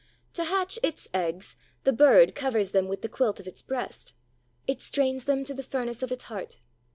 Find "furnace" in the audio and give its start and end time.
5.61-6.01